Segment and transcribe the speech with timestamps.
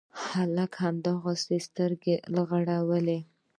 [0.27, 3.19] هلک هماغسې سترګې رغړولې.